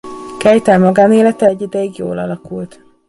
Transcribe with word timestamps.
Keitel 0.39 0.79
magánélete 0.79 1.45
egy 1.45 1.61
ideig 1.61 1.97
jól 1.97 2.17
alakult. 2.17 2.79